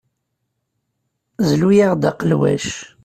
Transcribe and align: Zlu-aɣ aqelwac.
Zlu-aɣ 1.49 2.01
aqelwac. 2.09 2.65